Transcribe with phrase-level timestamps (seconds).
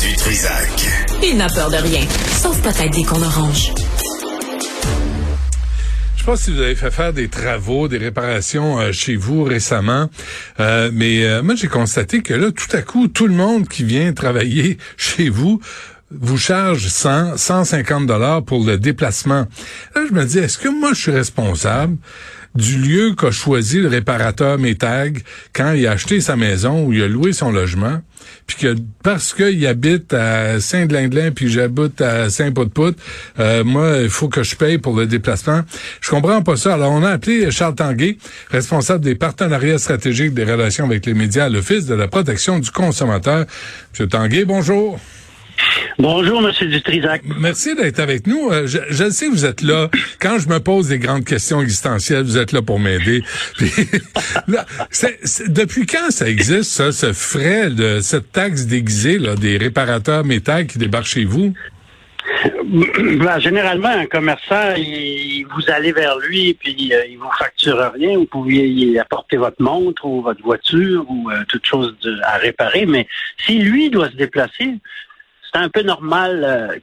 [0.00, 0.88] Du Trisac.
[1.22, 2.00] Il n'a peur de rien,
[2.40, 3.72] sauf peut-être des qu'on orange.
[6.14, 9.44] Je sais pas si vous avez fait faire des travaux, des réparations euh, chez vous
[9.44, 10.08] récemment,
[10.58, 13.84] euh, mais euh, moi j'ai constaté que là, tout à coup, tout le monde qui
[13.84, 15.60] vient travailler chez vous
[16.10, 19.46] vous charge 100, 150 dollars pour le déplacement.
[19.94, 21.98] Là, je me dis, est-ce que moi je suis responsable?
[22.54, 25.22] Du lieu qu'a choisi le réparateur Métag
[25.52, 28.00] quand il a acheté sa maison ou il a loué son logement,
[28.46, 32.96] puis que parce qu'il habite à Saint-Glinglin puis j'habite à Saint-Pout-Pout,
[33.38, 35.62] euh, moi, il faut que je paye pour le déplacement.
[36.00, 36.74] Je comprends pas ça.
[36.74, 38.18] Alors, on a appelé Charles Tanguay,
[38.50, 42.70] responsable des partenariats stratégiques des relations avec les médias à l'Office de la protection du
[42.70, 43.46] consommateur.
[43.92, 44.98] Monsieur Tanguay, bonjour.
[46.00, 47.20] Bonjour, Monsieur Dutrisac.
[47.38, 48.50] Merci d'être avec nous.
[48.50, 49.90] Euh, je, je, sais que vous êtes là.
[50.18, 53.22] Quand je me pose des grandes questions existentielles, vous êtes là pour m'aider.
[55.48, 60.66] depuis quand ça existe, ça, ce frais de cette taxe déguisée là, des réparateurs métal
[60.66, 61.52] qui débarquent chez vous?
[62.64, 68.16] Ben, généralement, un commerçant, il, vous allez vers lui, puis euh, il vous facture rien.
[68.16, 72.86] Vous pouvez y apporter votre montre ou votre voiture ou euh, toute chose à réparer.
[72.86, 73.06] Mais
[73.44, 74.76] si lui doit se déplacer,
[75.52, 76.78] c'est un peu normal euh,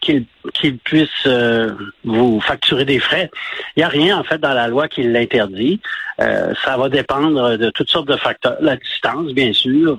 [0.54, 1.72] qu'il puisse euh,
[2.04, 3.30] vous facturer des frais.
[3.76, 5.80] Il n'y a rien, en fait, dans la loi qui l'interdit.
[6.20, 8.58] Euh, ça va dépendre de toutes sortes de facteurs.
[8.62, 9.98] La distance, bien sûr.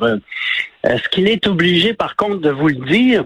[0.84, 3.24] Est-ce qu'il est obligé, par contre, de vous le dire?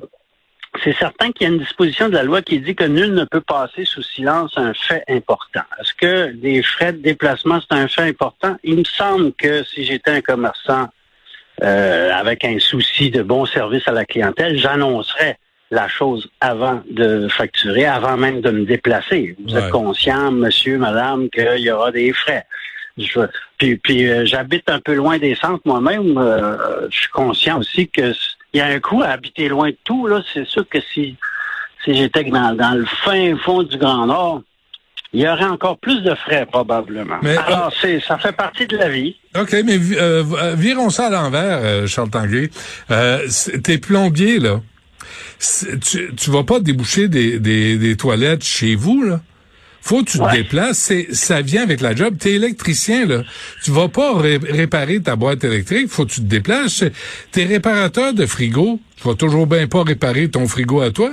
[0.82, 3.24] C'est certain qu'il y a une disposition de la loi qui dit que nul ne
[3.24, 5.60] peut passer sous silence un fait important.
[5.78, 8.56] Est-ce que les frais de déplacement, c'est un fait important?
[8.64, 10.88] Il me semble que si j'étais un commerçant
[11.62, 15.38] euh, avec un souci de bon service à la clientèle, j'annoncerais
[15.70, 19.36] la chose avant de facturer, avant même de me déplacer.
[19.46, 22.44] Vous êtes conscient, monsieur, madame, qu'il y aura des frais.
[22.98, 23.20] Je,
[23.56, 26.18] puis, puis euh, j'habite un peu loin des centres moi-même.
[26.18, 28.12] Euh, je suis conscient aussi que
[28.52, 30.06] il y a un coût à habiter loin de tout.
[30.06, 31.16] Là, c'est sûr que si
[31.84, 34.42] si j'étais dans, dans le fin fond du Grand Nord,
[35.12, 37.18] il y aurait encore plus de frais probablement.
[37.22, 39.16] Alors, euh, c'est, ça fait partie de la vie.
[39.38, 42.50] OK, mais euh, euh, virons ça à l'envers, Charles Tanguay.
[43.62, 44.60] t'es plombier, là.
[45.38, 49.20] Tu, tu vas pas déboucher des, des, des toilettes chez vous, là?
[49.82, 50.78] Faut que tu te déplaces.
[50.78, 52.14] C'est, ça vient avec la job.
[52.18, 53.24] T'es électricien, là.
[53.64, 55.88] Tu vas pas réparer ta boîte électrique.
[55.88, 56.84] Faut que tu te déplaces.
[57.32, 58.80] T'es réparateur de frigo.
[58.96, 61.10] Tu vas toujours bien pas réparer ton frigo à toi.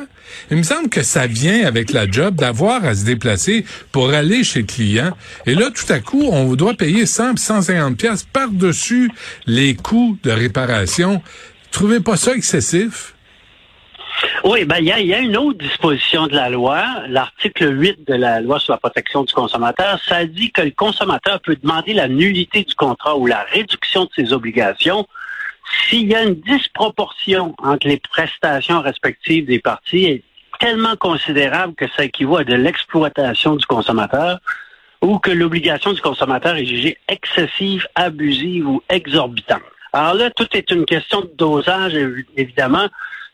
[0.51, 4.43] Il me semble que ça vient avec la job d'avoir à se déplacer pour aller
[4.43, 5.17] chez le client.
[5.47, 9.11] Et là, tout à coup, on doit payer 100 150 pièces par-dessus
[9.47, 11.23] les coûts de réparation.
[11.71, 13.15] Trouvez pas ça excessif?
[14.43, 18.41] Oui, ben il y a, une autre disposition de la loi, l'article 8 de la
[18.41, 22.63] loi sur la protection du consommateur, ça dit que le consommateur peut demander la nullité
[22.63, 25.07] du contrat ou la réduction de ses obligations
[25.87, 30.23] s'il y a une disproportion entre les prestations respectives des parties
[30.59, 34.39] tellement considérable que ça équivaut à de l'exploitation du consommateur
[35.01, 39.61] ou que l'obligation du consommateur est jugée excessive, abusive ou exorbitante.
[39.93, 41.93] Alors là, tout est une question de dosage,
[42.35, 42.87] évidemment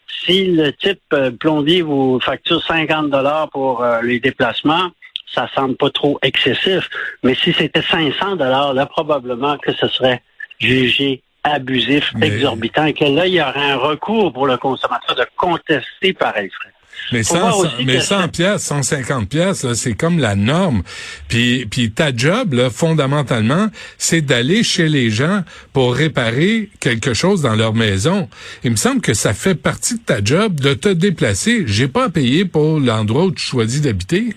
[0.08, 4.92] si le type euh, plombier vous facture 50 dollars pour euh, les déplacements,
[5.34, 6.90] ça semble pas trop excessif.
[7.24, 10.22] Mais si c'était 500 dollars, là, probablement que ce serait
[10.60, 15.26] jugé abusif, exorbitant, et que là, il y aurait un recours pour le consommateur de
[15.36, 16.74] contester pareil frais.
[17.12, 20.82] Mais 100, mais 100 pièces, 150 pièces, c'est comme la norme.
[21.28, 23.68] Puis, puis ta job, là, fondamentalement,
[23.98, 28.28] c'est d'aller chez les gens pour réparer quelque chose dans leur maison.
[28.64, 31.64] Il me semble que ça fait partie de ta job de te déplacer.
[31.68, 34.36] J'ai pas à payer pour l'endroit où tu choisis d'habiter.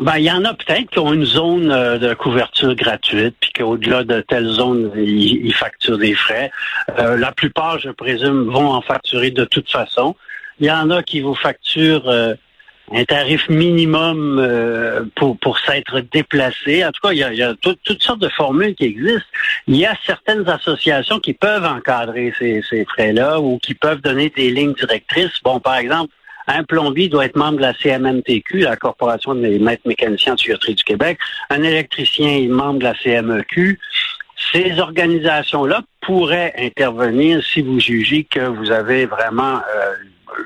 [0.00, 3.52] Ben, il y en a peut-être qui ont une zone euh, de couverture gratuite, puis
[3.52, 6.50] qu'au-delà de telle zone, ils, facturent des frais.
[6.98, 10.16] Euh, la plupart, je présume, vont en facturer de toute façon.
[10.60, 12.34] Il y en a qui vous facturent euh,
[12.92, 16.84] un tarif minimum euh, pour, pour s'être déplacé.
[16.84, 19.28] En tout cas, il y a, toutes sortes de formules qui existent.
[19.66, 24.30] Il y a certaines associations qui peuvent encadrer ces, ces frais-là ou qui peuvent donner
[24.30, 25.40] des lignes directrices.
[25.42, 26.12] Bon, par exemple,
[26.46, 30.74] un plombier doit être membre de la CMMTQ, la Corporation des maîtres mécaniciens en tuyauterie
[30.74, 31.18] du Québec.
[31.48, 33.80] Un électricien est membre de la CMEQ.
[34.52, 39.94] Ces organisations-là pourraient intervenir si vous jugez que vous avez vraiment euh,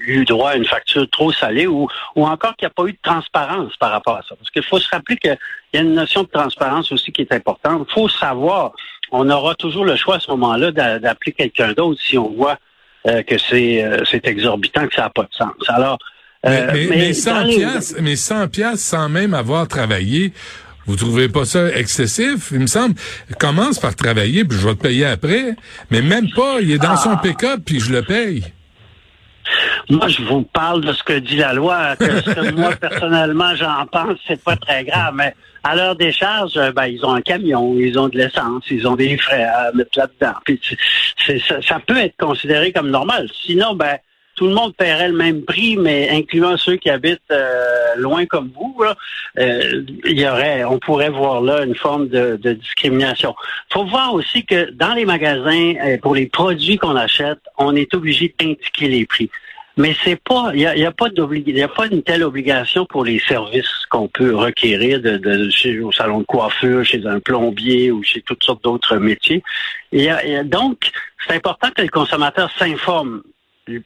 [0.07, 2.93] eu droit à une facture trop salée ou, ou encore qu'il n'y a pas eu
[2.93, 4.35] de transparence par rapport à ça.
[4.37, 5.37] Parce qu'il faut se rappeler qu'il
[5.75, 7.87] y a une notion de transparence aussi qui est importante.
[7.89, 8.73] Il faut savoir,
[9.11, 12.59] on aura toujours le choix à ce moment-là d'appeler quelqu'un d'autre si on voit
[13.07, 15.53] euh, que c'est euh, c'est exorbitant, que ça n'a pas de sens.
[15.69, 15.99] Alors,
[16.47, 20.33] euh, mais, mais, 100 pièces, mais 100 pièces sans même avoir travaillé,
[20.87, 22.49] vous trouvez pas ça excessif?
[22.51, 22.95] Il me semble,
[23.39, 25.55] commence par travailler, puis je vais te payer après.
[25.91, 27.21] Mais même pas, il est dans son ah.
[27.23, 28.45] pick-up, puis je le paye.
[29.91, 31.97] Moi, je vous parle de ce que dit la loi.
[31.97, 35.15] Que ce que moi, personnellement, j'en pense, c'est pas très grave.
[35.15, 35.35] Mais
[35.65, 38.97] à leur décharge, euh, ben, ils ont un camion, ils ont de l'essence, ils ont
[38.97, 40.39] des frais à mettre là-dedans.
[40.45, 40.61] Puis
[41.47, 43.29] ça, ça peut être considéré comme normal.
[43.45, 43.97] Sinon, ben,
[44.35, 48.53] tout le monde paierait le même prix, mais incluant ceux qui habitent euh, loin comme
[48.55, 48.77] vous,
[49.39, 53.35] euh, il y aurait, on pourrait voir là une forme de, de discrimination.
[53.73, 58.33] Faut voir aussi que dans les magasins, pour les produits qu'on achète, on est obligé
[58.39, 59.29] d'indiquer les prix.
[59.79, 62.25] Mais c'est pas, il y a, y a, pas il y a pas une telle
[62.25, 67.07] obligation pour les services qu'on peut requérir de, de, chez, au salon de coiffure, chez
[67.07, 69.43] un plombier ou chez toutes sortes d'autres métiers.
[69.93, 70.91] Et, et donc,
[71.27, 73.23] c'est important que le consommateur s'informe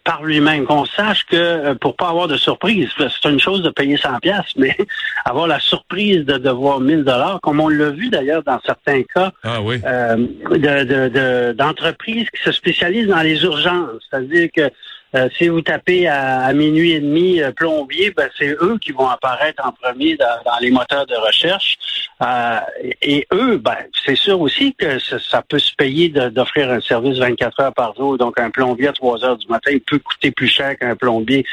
[0.04, 3.70] par lui-même, qu'on sache que euh, pour pas avoir de surprise, c'est une chose de
[3.70, 4.76] payer 100 pièces, mais
[5.24, 9.32] avoir la surprise de devoir 1000 dollars, comme on l'a vu d'ailleurs dans certains cas
[9.42, 14.70] ah euh, d'entreprises qui se spécialisent dans les urgences, c'est-à-dire que
[15.14, 19.08] euh, si vous tapez à, minuit et demi euh, plombier, ben, c'est eux qui vont
[19.08, 21.76] apparaître en premier dans, les moteurs de recherche.
[22.22, 22.58] Euh,
[23.02, 23.76] et eux, ben,
[24.06, 28.16] c'est sûr aussi que ça, peut se payer d'offrir un service 24 heures par jour.
[28.16, 31.44] Donc, un plombier à 3 heures du matin peut coûter plus cher qu'un plombier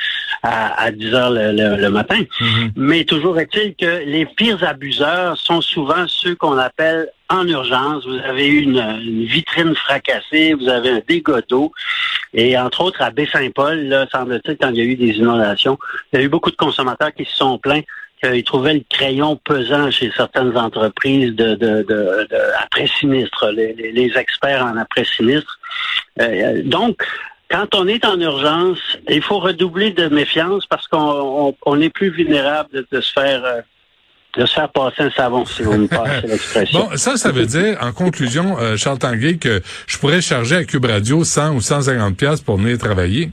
[0.41, 2.19] à, 10 heures le, matin.
[2.39, 2.71] Mm-hmm.
[2.77, 8.17] Mais toujours est-il que les pires abuseurs sont souvent ceux qu'on appelle en urgence, vous
[8.17, 11.41] avez eu une, vitrine fracassée, vous avez un dégât.
[12.33, 15.77] Et entre autres, à Baie-Saint-Paul, là, semble-t-il, quand il y a eu des inondations,
[16.11, 17.81] il y a eu beaucoup de consommateurs qui se sont plaints
[18.21, 24.75] qu'ils trouvaient le crayon pesant chez certaines entreprises de, de, de, après-sinistre, les, experts en
[24.77, 25.59] après-sinistre.
[26.19, 27.01] Euh, donc,
[27.49, 28.79] quand on est en urgence,
[29.09, 33.61] il faut redoubler de méfiance parce qu'on on, est plus vulnérable de, se faire euh,
[34.39, 36.79] de se faire passer un savon, si vous me passez l'expression.
[36.79, 40.63] Bon, ça, ça veut dire, en conclusion, euh, Charles Tanguay, que je pourrais charger à
[40.63, 43.31] Cube Radio 100 ou 150 pièces pour venir travailler?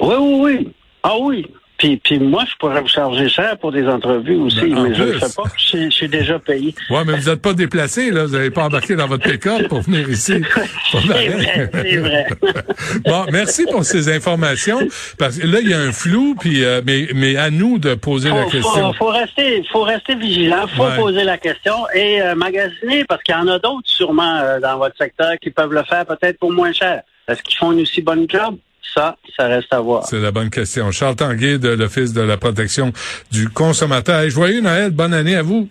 [0.00, 0.72] Oui, oui, oui.
[1.04, 1.46] Ah oui.
[1.76, 5.02] Puis, puis moi, je pourrais vous charger cher pour des entrevues aussi, ben, mais je
[5.02, 5.42] ne le fais pas.
[5.56, 6.72] Je, suis déjà payé.
[6.88, 8.26] Oui, mais vous n'êtes pas déplacé, là.
[8.26, 10.34] Vous n'avez pas embarqué dans votre pick-up pour venir ici.
[10.92, 12.26] c'est vrai, c'est vrai.
[13.04, 14.78] bon, merci pour ces informations.
[15.18, 17.94] Parce que là, il y a un flou, puis euh, mais, mais à nous de
[17.94, 18.92] poser la question.
[18.92, 20.66] Faut, faut rester, faut rester vigilant.
[20.68, 24.60] Faut poser la question et euh, magasiner, parce qu'il y en a d'autres sûrement euh,
[24.60, 27.02] dans votre secteur qui peuvent le faire peut-être pour moins cher.
[27.26, 28.56] Est-ce qu'ils font une aussi bonne job?
[28.92, 30.06] Ça, ça reste à voir.
[30.06, 30.90] C'est la bonne question.
[30.90, 32.92] Charles Tanguay de l'Office de la protection
[33.32, 34.28] du consommateur.
[34.28, 35.68] joyeux Noël, bonne année à vous.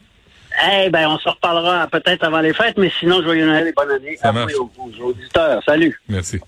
[0.69, 3.91] Eh ben, on se reparlera peut-être avant les fêtes, mais sinon, joyeux Noël et bonne
[3.91, 5.61] année à vous et aux auditeurs.
[5.65, 5.99] Salut.
[6.07, 6.39] Merci.